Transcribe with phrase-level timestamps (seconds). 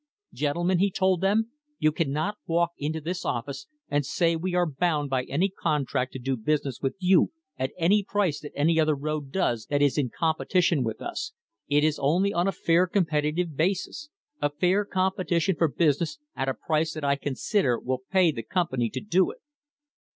[0.33, 5.11] "Gentlemen," he told them, "you cannot walk into this office and say we are bound
[5.11, 9.31] by any contract to do business with you at any price that any other road
[9.31, 11.33] does that is in com petition with us;
[11.67, 14.09] it is only on a fair competitive basis,
[14.41, 18.89] a fair competition for business at a price that I consider will pay the company
[18.89, 19.37] to do it."